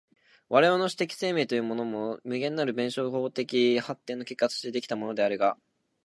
[0.49, 5.59] 我々の種的生命というものも、無限なる弁証法的発展の結果として出来たものであるが、